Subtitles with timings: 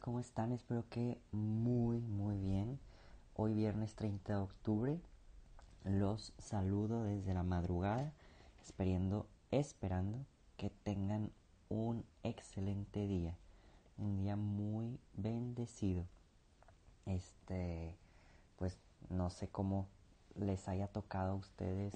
[0.00, 0.52] ¿cómo están?
[0.52, 2.78] Espero que muy, muy bien.
[3.34, 5.00] Hoy viernes 30 de octubre
[5.82, 8.12] los saludo desde la madrugada,
[8.62, 10.24] esperando, esperando
[10.56, 11.32] que tengan
[11.70, 13.36] un excelente día,
[13.98, 16.04] un día muy bendecido.
[17.04, 17.96] Este,
[18.56, 18.78] pues
[19.10, 19.88] no sé cómo
[20.36, 21.94] les haya tocado a ustedes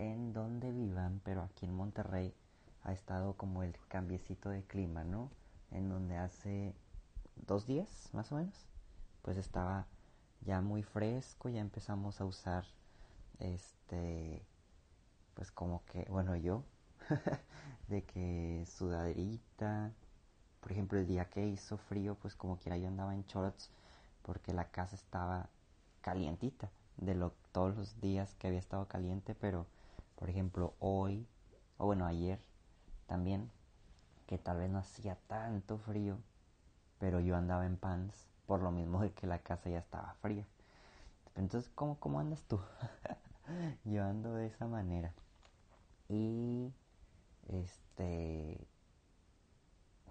[0.00, 2.34] en donde vivan, pero aquí en Monterrey
[2.82, 5.30] ha estado como el cambiecito de clima, ¿no?
[5.70, 6.74] En donde hace
[7.36, 8.66] dos días, más o menos,
[9.22, 9.86] pues estaba
[10.42, 12.64] ya muy fresco, ya empezamos a usar
[13.38, 14.44] este,
[15.34, 16.64] pues como que, bueno, yo,
[17.88, 19.92] de que sudaderita,
[20.60, 23.70] por ejemplo, el día que hizo frío, pues como quiera yo andaba en shorts
[24.22, 25.48] porque la casa estaba
[26.02, 29.66] calientita de lo, todos los días que había estado caliente, pero
[30.16, 31.26] por ejemplo hoy,
[31.78, 32.38] o bueno ayer
[33.06, 33.50] también,
[34.30, 36.16] que tal vez no hacía tanto frío,
[37.00, 40.46] pero yo andaba en pants por lo mismo de que la casa ya estaba fría.
[41.34, 42.60] Entonces, ¿cómo, cómo andas tú?
[43.84, 45.12] yo ando de esa manera.
[46.08, 46.72] Y
[47.48, 48.68] este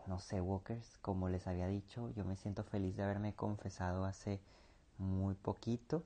[0.06, 4.42] no sé, Walkers, como les había dicho, yo me siento feliz de haberme confesado hace
[4.98, 6.04] muy poquito.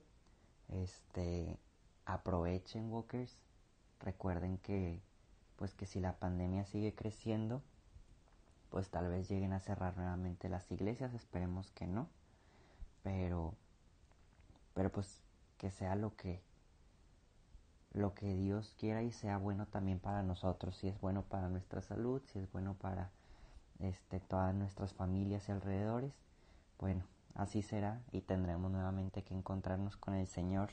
[0.68, 1.58] Este,
[2.04, 3.36] aprovechen, Walkers.
[3.98, 5.02] Recuerden que,
[5.56, 7.60] pues que si la pandemia sigue creciendo,
[8.74, 11.14] pues tal vez lleguen a cerrar nuevamente las iglesias.
[11.14, 12.08] Esperemos que no.
[13.04, 13.54] Pero,
[14.74, 15.22] pero pues
[15.58, 16.42] que sea lo que,
[17.92, 20.74] lo que Dios quiera y sea bueno también para nosotros.
[20.74, 23.10] Si es bueno para nuestra salud, si es bueno para
[23.78, 26.12] este, todas nuestras familias y alrededores,
[26.80, 30.70] bueno, Así será y tendremos nuevamente que encontrarnos con el Señor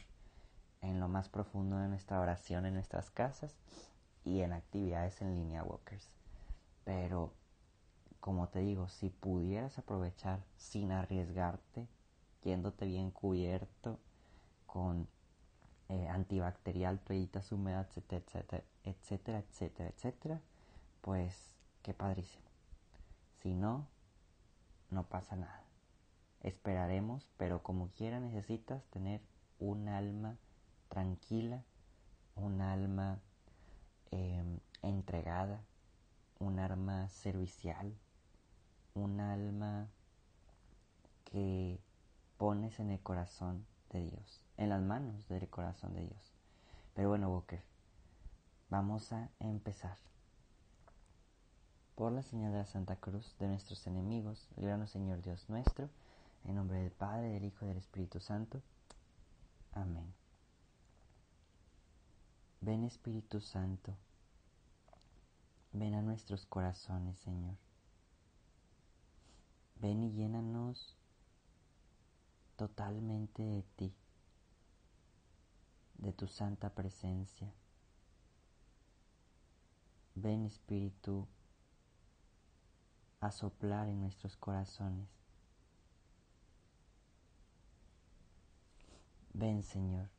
[0.82, 3.56] en lo más profundo de nuestra oración en nuestras casas
[4.24, 6.08] y en actividades en línea walkers.
[6.86, 7.34] Pero,
[8.22, 11.88] como te digo, si pudieras aprovechar sin arriesgarte,
[12.44, 14.00] yéndote bien cubierto
[14.68, 15.08] con
[15.90, 20.42] eh, antibacterial, toallitas húmedas, etcétera, etcétera, etcétera, etcétera,
[21.02, 22.46] pues qué padrísimo.
[23.42, 23.88] Si no,
[24.92, 25.64] no pasa nada.
[26.42, 29.22] Esperaremos, pero como quiera necesitas tener
[29.60, 30.38] un alma
[30.90, 31.64] tranquila,
[32.36, 33.20] un alma
[34.12, 35.64] em, entregada,
[36.40, 37.94] un alma servicial,
[38.94, 39.88] un alma
[41.26, 41.80] que
[42.38, 46.34] pones en el corazón de Dios, en las manos del corazón de Dios.
[46.94, 47.64] Pero bueno, Walker,
[48.70, 49.98] vamos a empezar.
[51.96, 55.90] Por la señal de la Santa Cruz de nuestros enemigos, líbranos Señor Dios nuestro,
[56.46, 58.62] en nombre del Padre, del Hijo y del Espíritu Santo.
[59.74, 60.14] Amén.
[62.60, 63.96] Ven Espíritu Santo,
[65.74, 67.56] ven a nuestros corazones, Señor.
[69.82, 70.96] Ven y llénanos
[72.56, 73.94] totalmente de ti,
[75.96, 77.52] de tu santa presencia.
[80.16, 81.28] Ven Espíritu
[83.20, 85.08] a soplar en nuestros corazones
[89.34, 90.10] Ven Señor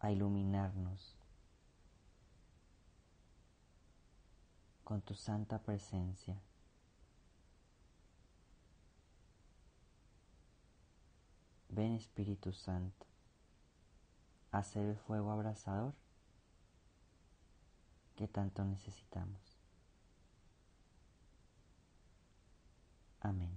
[0.00, 1.16] a iluminarnos
[4.84, 6.40] con tu santa presencia.
[11.78, 13.06] Ven Espíritu Santo
[14.50, 15.94] a ser el fuego abrasador
[18.16, 19.40] que tanto necesitamos.
[23.20, 23.52] Amén.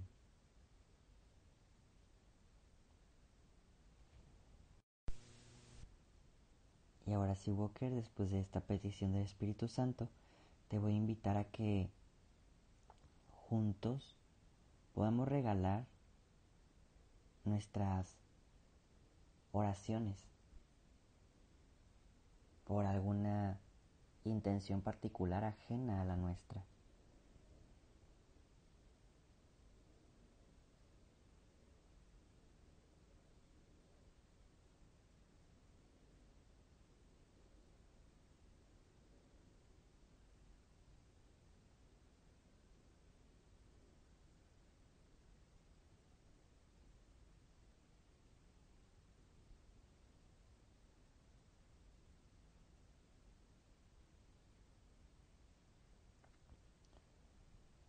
[7.04, 10.08] Y ahora sí, Walker, después de esta petición del Espíritu Santo,
[10.68, 11.90] te voy a invitar a que
[13.48, 14.14] juntos
[14.94, 15.91] podamos regalar
[17.44, 18.16] nuestras
[19.52, 20.28] oraciones
[22.64, 23.58] por alguna
[24.24, 26.64] intención particular ajena a la nuestra.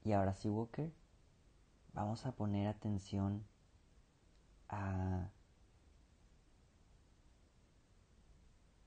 [0.03, 0.91] Y ahora sí, Walker,
[1.94, 3.45] vamos a poner atención
[4.67, 5.29] a,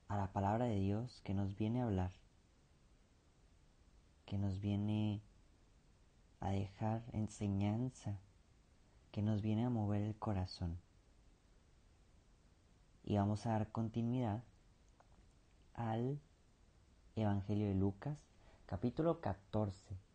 [0.09, 2.13] a la palabra de Dios que nos viene a hablar,
[4.27, 5.23] que nos viene
[6.41, 8.19] a dejar enseñanza,
[9.11, 10.79] que nos viene a mover el corazón.
[13.05, 14.43] Y vamos a dar continuidad
[15.73, 16.21] al
[17.15, 18.19] Evangelio de Lucas,
[18.67, 20.06] capítulo 14,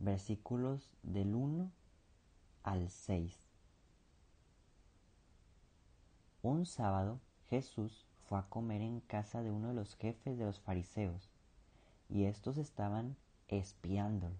[0.00, 1.70] versículos del 1
[2.62, 3.38] al 6.
[6.42, 7.20] Un sábado
[7.50, 11.28] Jesús fue a comer en casa de uno de los jefes de los fariseos,
[12.08, 13.14] y estos estaban
[13.48, 14.34] espiándolo.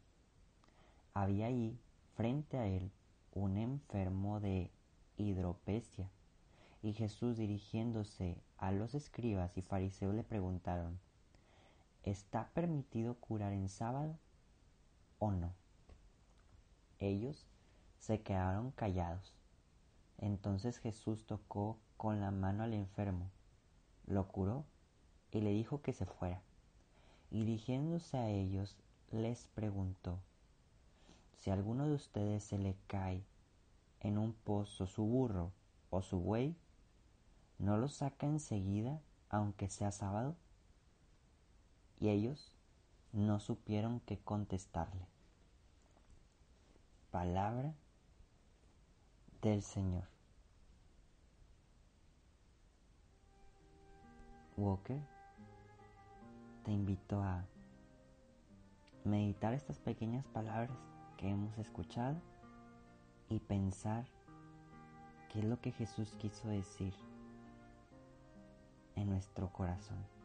[1.12, 1.78] Había ahí,
[2.16, 2.90] frente a él,
[3.34, 4.70] un enfermo de
[5.18, 6.08] hidropesia,
[6.82, 10.98] y Jesús dirigiéndose a los escribas y fariseos le preguntaron,
[12.02, 14.16] ¿está permitido curar en sábado
[15.20, 15.54] o no?
[16.98, 17.46] Ellos
[18.00, 19.32] se quedaron callados.
[20.18, 23.30] Entonces Jesús tocó con la mano al enfermo,
[24.06, 24.64] lo curó
[25.30, 26.42] y le dijo que se fuera.
[27.30, 28.76] Y dirigiéndose a ellos,
[29.12, 30.18] les preguntó,
[31.36, 33.24] si a alguno de ustedes se le cae
[34.00, 35.52] en un pozo su burro
[35.90, 36.56] o su buey,
[37.58, 40.36] ¿no lo saca enseguida aunque sea sábado?
[41.98, 42.52] Y ellos
[43.12, 45.09] no supieron qué contestarle.
[47.10, 47.74] Palabra
[49.42, 50.04] del Señor.
[54.56, 55.00] Walker,
[56.64, 57.44] te invito a
[59.04, 60.76] meditar estas pequeñas palabras
[61.16, 62.16] que hemos escuchado
[63.28, 64.04] y pensar
[65.32, 66.94] qué es lo que Jesús quiso decir
[68.94, 70.19] en nuestro corazón.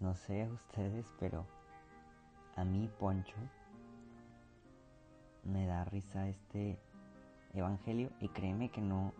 [0.00, 1.44] No sé a ustedes, pero
[2.56, 3.36] a mí, Poncho,
[5.44, 6.80] me da risa este
[7.54, 9.12] evangelio y créeme que no,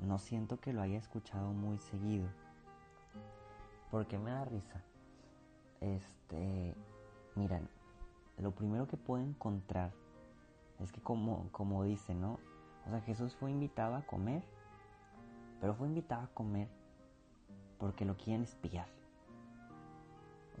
[0.00, 2.28] no siento que lo haya escuchado muy seguido.
[3.90, 4.84] ¿Por qué me da risa?
[5.80, 6.74] Este,
[7.34, 7.68] miren,
[8.36, 9.92] lo primero que puedo encontrar
[10.78, 12.38] es que como, como dice, ¿no?
[12.86, 14.44] O sea, Jesús fue invitado a comer,
[15.60, 16.68] pero fue invitado a comer
[17.78, 18.97] porque lo quieren espiar.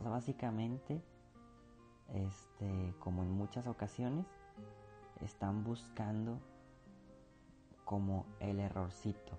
[0.04, 1.02] Básicamente,
[2.14, 4.26] este, como en muchas ocasiones,
[5.20, 6.38] están buscando
[7.84, 9.38] como el errorcito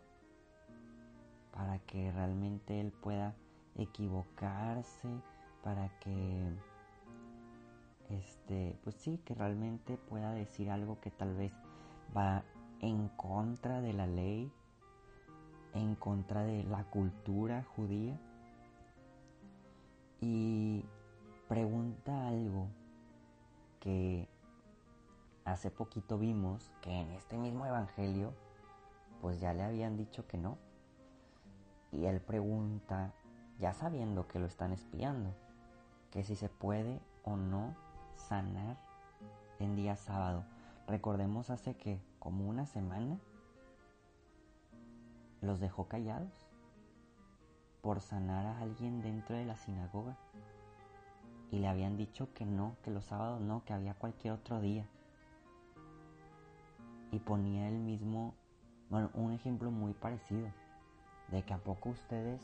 [1.51, 3.35] para que realmente él pueda
[3.75, 5.09] equivocarse,
[5.63, 6.51] para que
[8.09, 11.53] este, pues sí, que realmente pueda decir algo que tal vez
[12.15, 12.43] va
[12.81, 14.51] en contra de la ley
[15.73, 18.19] en contra de la cultura judía
[20.21, 20.85] y
[21.47, 22.67] pregunta algo
[23.79, 24.27] que
[25.45, 28.33] hace poquito vimos que en este mismo evangelio
[29.21, 30.57] pues ya le habían dicho que no.
[31.91, 33.13] Y él pregunta
[33.59, 35.33] ya sabiendo que lo están espiando
[36.11, 37.75] que si se puede o no
[38.15, 38.77] sanar
[39.59, 40.45] en día sábado.
[40.87, 43.19] Recordemos hace que como una semana
[45.41, 46.48] los dejó callados
[47.81, 50.17] por sanar a alguien dentro de la sinagoga.
[51.51, 54.87] Y le habían dicho que no, que los sábados no, que había cualquier otro día.
[57.11, 58.35] Y ponía el mismo,
[58.89, 60.49] bueno, un ejemplo muy parecido,
[61.29, 62.41] de que a poco ustedes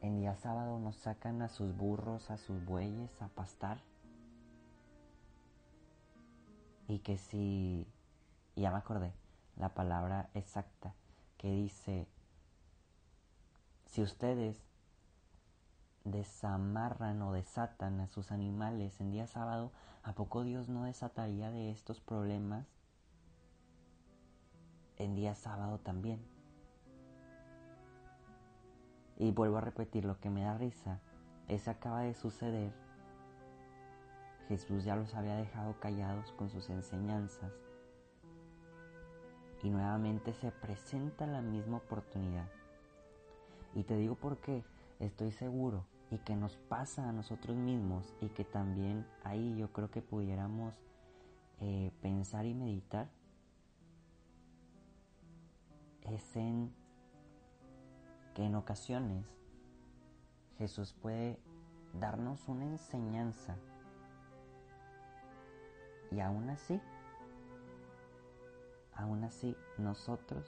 [0.00, 3.80] en día sábado nos sacan a sus burros, a sus bueyes a pastar.
[6.86, 7.86] Y que si,
[8.54, 9.12] ya me acordé,
[9.56, 10.94] la palabra exacta,
[11.36, 12.06] que dice,
[13.98, 14.56] Si ustedes
[16.04, 19.72] desamarran o desatan a sus animales en día sábado,
[20.04, 22.68] ¿a poco Dios no desataría de estos problemas
[24.98, 26.24] en día sábado también?
[29.16, 31.00] Y vuelvo a repetir, lo que me da risa
[31.48, 32.72] es acaba de suceder.
[34.46, 37.50] Jesús ya los había dejado callados con sus enseñanzas.
[39.64, 42.48] Y nuevamente se presenta la misma oportunidad.
[43.74, 44.64] Y te digo por qué.
[45.00, 45.84] Estoy seguro.
[46.10, 48.14] Y que nos pasa a nosotros mismos.
[48.20, 50.74] Y que también ahí yo creo que pudiéramos
[51.60, 53.08] eh, pensar y meditar
[56.02, 56.72] es en
[58.34, 59.26] que en ocasiones
[60.56, 61.38] Jesús puede
[61.94, 63.56] darnos una enseñanza
[66.10, 66.80] y aún así,
[68.94, 70.46] aún así nosotros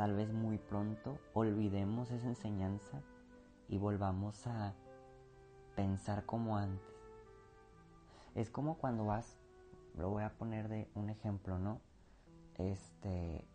[0.00, 3.02] tal vez muy pronto olvidemos esa enseñanza
[3.68, 4.72] y volvamos a
[5.76, 6.96] pensar como antes.
[8.34, 9.36] Es como cuando vas,
[9.98, 11.82] lo voy a poner de un ejemplo, ¿no?
[12.56, 13.46] Este,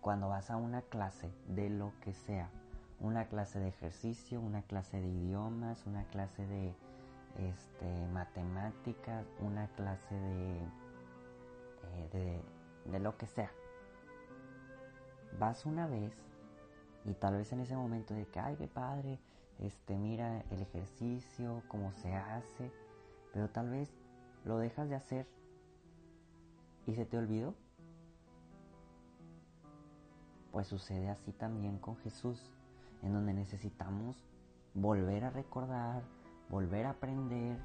[0.00, 2.48] cuando vas a una clase de lo que sea,
[2.98, 6.74] una clase de ejercicio, una clase de idiomas, una clase de
[7.36, 10.56] este, matemáticas, una clase de,
[11.82, 13.50] eh, de, de lo que sea.
[15.38, 16.12] Vas una vez
[17.04, 19.18] y tal vez en ese momento de que, ay, qué padre,
[19.58, 22.70] este, mira el ejercicio, cómo se hace,
[23.32, 23.90] pero tal vez
[24.44, 25.26] lo dejas de hacer
[26.86, 27.54] y se te olvidó
[30.52, 32.52] pues sucede así también con Jesús,
[33.02, 34.22] en donde necesitamos
[34.74, 36.02] volver a recordar,
[36.50, 37.58] volver a aprender,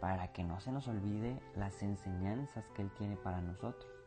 [0.00, 3.97] para que no se nos olvide las enseñanzas que Él tiene para nosotros.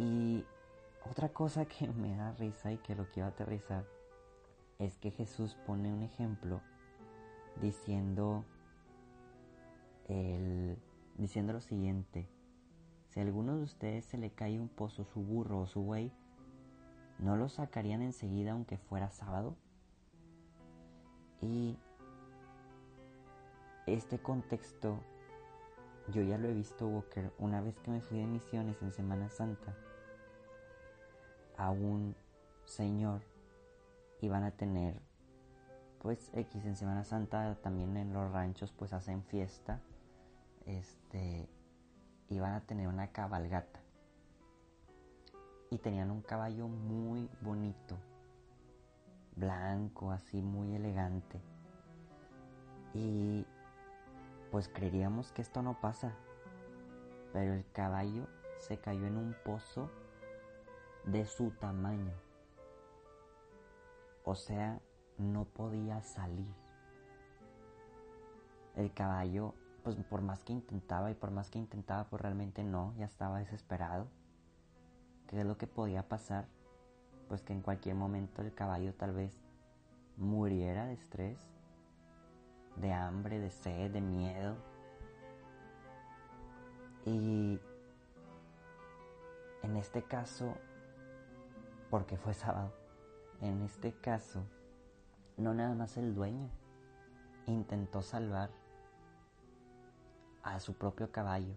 [0.00, 0.46] Y
[1.10, 3.84] otra cosa que me da risa y que lo quiero aterrizar
[4.78, 6.62] es que Jesús pone un ejemplo
[7.60, 8.46] diciendo,
[10.08, 10.78] el,
[11.18, 12.26] diciendo lo siguiente,
[13.10, 16.10] si a alguno de ustedes se le cae un pozo su burro o su buey,
[17.18, 19.54] ¿no lo sacarían enseguida aunque fuera sábado?
[21.42, 21.76] Y
[23.86, 24.98] este contexto
[26.10, 29.28] yo ya lo he visto, Walker, una vez que me fui de misiones en Semana
[29.28, 29.76] Santa.
[31.60, 32.16] A un
[32.64, 33.20] señor
[34.22, 34.98] iban a tener,
[36.00, 39.78] pues X en Semana Santa, también en los ranchos, pues hacen fiesta.
[40.64, 41.50] Este,
[42.30, 43.78] iban a tener una cabalgata.
[45.68, 47.98] Y tenían un caballo muy bonito,
[49.36, 51.42] blanco, así muy elegante.
[52.94, 53.44] Y
[54.50, 56.14] pues creeríamos que esto no pasa,
[57.34, 58.26] pero el caballo
[58.60, 59.90] se cayó en un pozo
[61.04, 62.12] de su tamaño.
[64.24, 64.80] O sea,
[65.18, 66.54] no podía salir.
[68.76, 72.94] El caballo pues por más que intentaba y por más que intentaba, pues realmente no,
[72.96, 74.08] ya estaba desesperado.
[75.26, 76.46] ¿Qué es lo que podía pasar?
[77.28, 79.32] Pues que en cualquier momento el caballo tal vez
[80.16, 81.38] muriera de estrés,
[82.76, 84.56] de hambre, de sed, de miedo.
[87.06, 87.58] Y
[89.62, 90.54] en este caso,
[91.90, 92.72] porque fue sábado,
[93.40, 94.44] en este caso,
[95.36, 96.48] no nada más el dueño
[97.46, 98.50] intentó salvar
[100.42, 101.54] a su propio caballo.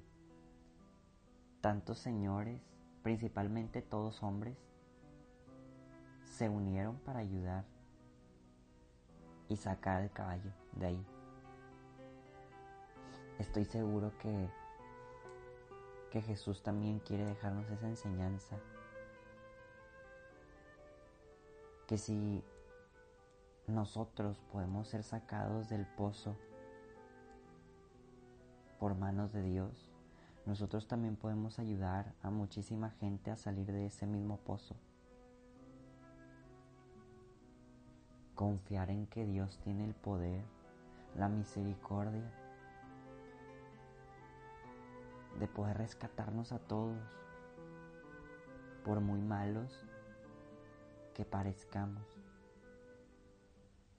[1.61, 2.59] Tantos señores,
[3.03, 4.57] principalmente todos hombres,
[6.25, 7.63] se unieron para ayudar
[9.47, 11.05] y sacar el caballo de ahí.
[13.37, 14.49] Estoy seguro que,
[16.11, 18.57] que Jesús también quiere dejarnos esa enseñanza.
[21.93, 22.43] Que si
[23.67, 26.35] nosotros podemos ser sacados del pozo
[28.79, 29.91] por manos de Dios,
[30.47, 34.75] nosotros también podemos ayudar a muchísima gente a salir de ese mismo pozo.
[38.33, 40.43] Confiar en que Dios tiene el poder,
[41.15, 42.27] la misericordia
[45.39, 46.97] de poder rescatarnos a todos,
[48.83, 49.85] por muy malos
[51.13, 52.03] que parezcamos.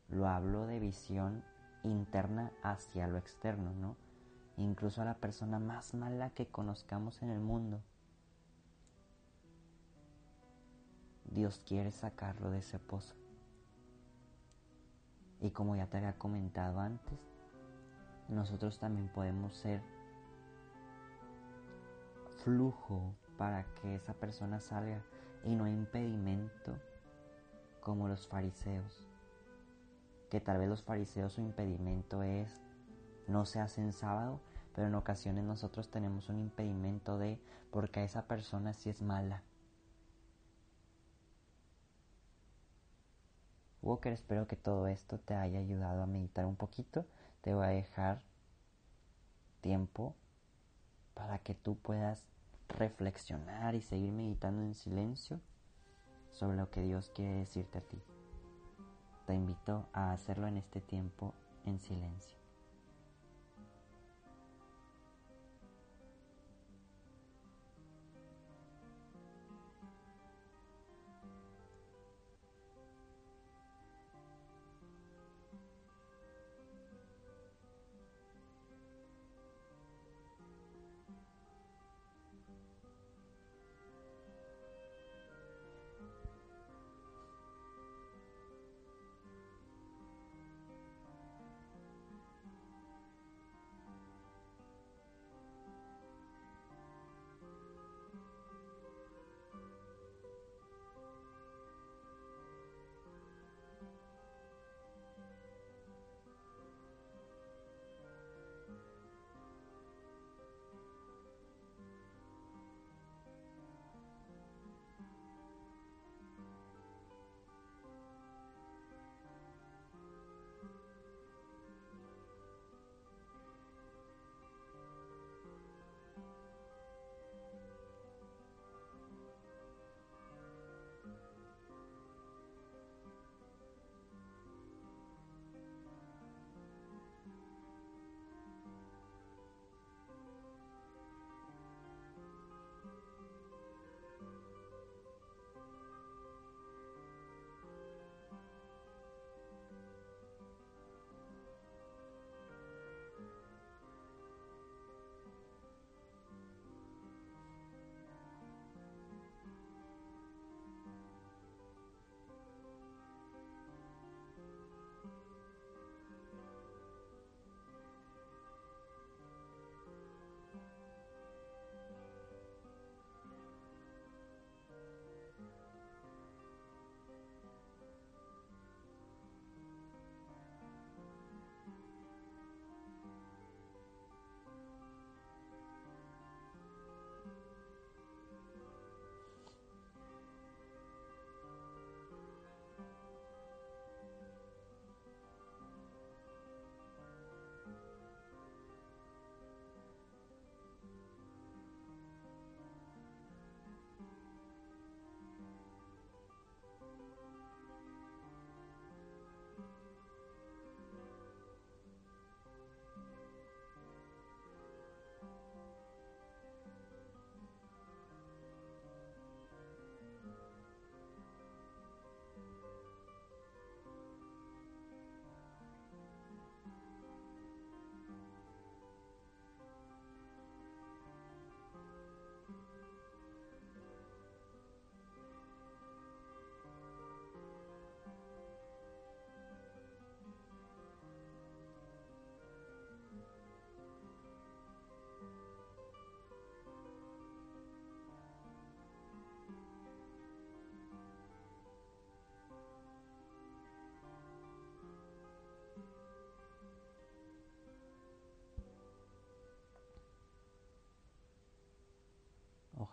[0.09, 1.42] Lo hablo de visión
[1.83, 3.97] interna hacia lo externo, ¿no?
[4.56, 7.80] incluso a la persona más mala que conozcamos en el mundo.
[11.25, 13.14] Dios quiere sacarlo de ese pozo.
[15.40, 17.18] Y como ya te había comentado antes,
[18.28, 19.83] nosotros también podemos ser
[22.44, 25.02] flujo para que esa persona salga.
[25.47, 26.73] y no impedimento
[27.85, 29.07] como los fariseos,
[30.31, 32.61] que tal vez los fariseos su impedimento es
[33.29, 34.41] no se hace en sábado,
[34.75, 37.38] pero en ocasiones nosotros tenemos un impedimento de
[37.71, 39.43] porque a esa persona sí es mala.
[43.83, 47.07] Walker, espero que todo esto te haya ayudado a meditar un poquito.
[47.43, 48.23] Te voy a dejar
[49.61, 50.14] tiempo
[51.12, 52.25] para que tú puedas
[52.69, 55.38] reflexionar y seguir meditando en silencio
[56.35, 58.03] sobre lo que Dios quiere decirte a ti.
[59.26, 61.33] Te invito a hacerlo en este tiempo
[61.64, 62.44] en silencio.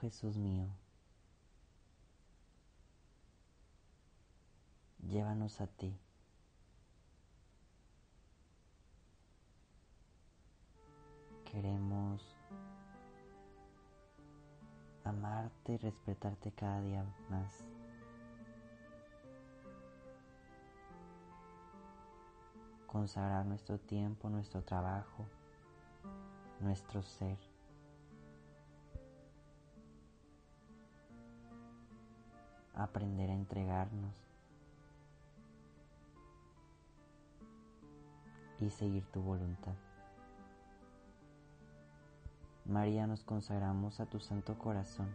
[0.02, 0.66] Jesús mío,
[5.08, 5.96] llévanos a ti.
[11.46, 12.36] Queremos
[15.04, 17.64] amarte y respetarte cada día más.
[22.88, 25.28] Consagrar nuestro tiempo, nuestro trabajo,
[26.60, 27.51] nuestro ser
[32.74, 34.16] aprender a entregarnos
[38.60, 39.74] y seguir tu voluntad.
[42.66, 45.10] María, nos consagramos a tu Santo Corazón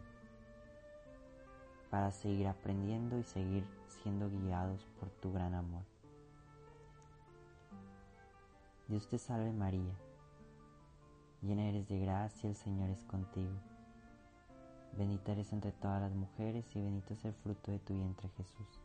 [1.89, 5.83] para seguir aprendiendo y seguir siendo guiados por tu gran amor.
[8.87, 9.93] Dios te salve María,
[11.41, 13.51] llena eres de gracia, el Señor es contigo.
[14.97, 18.81] Bendita eres entre todas las mujeres y bendito es el fruto de tu vientre Jesús.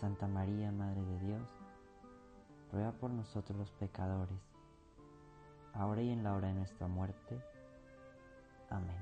[0.00, 1.42] Santa María, Madre de Dios,
[2.72, 4.40] ruega por nosotros los pecadores,
[5.74, 7.38] ahora y en la hora de nuestra muerte.
[8.70, 8.96] Amén.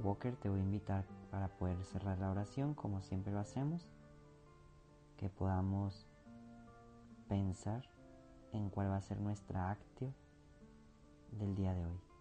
[0.00, 3.88] Walker, te voy a invitar para poder cerrar la oración, como siempre lo hacemos,
[5.16, 6.06] que podamos
[7.28, 7.82] pensar
[8.52, 10.12] en cuál va a ser nuestra actio
[11.38, 12.13] del día de hoy.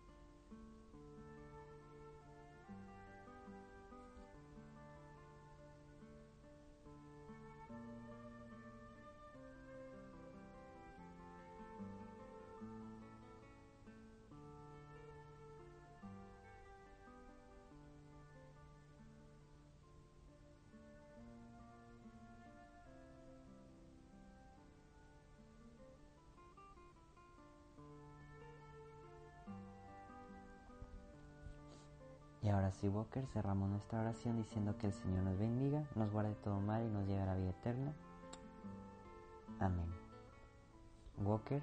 [32.44, 36.36] Y ahora sí, Walker, cerramos nuestra oración diciendo que el Señor nos bendiga, nos guarde
[36.44, 37.94] todo mal y nos lleve a la vida eterna.
[39.60, 39.88] Amén.
[41.24, 41.62] Walker,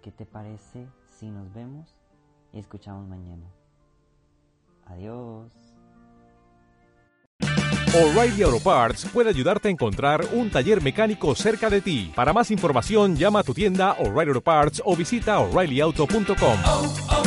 [0.00, 0.86] ¿qué te parece
[1.18, 1.96] si nos vemos
[2.52, 3.46] y escuchamos mañana?
[4.86, 5.52] Adiós.
[7.92, 12.12] O'Reilly Auto Parts puede ayudarte a encontrar un taller mecánico cerca de ti.
[12.14, 17.19] Para más información, llama a tu tienda O'Reilly Auto Parts o visita oreillyauto.com.